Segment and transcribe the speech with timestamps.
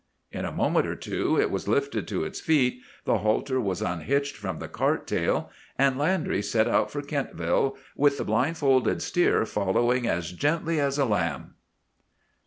[0.31, 4.35] In a moment or two it was lifted to its feet, the halter was unhitched
[4.35, 10.07] from the cart tail, and Landry set out for Kentville with the blindfolded steer following
[10.07, 11.53] as gently as a lamb."